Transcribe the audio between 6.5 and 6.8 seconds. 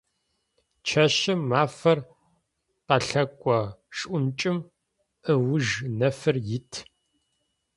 ит.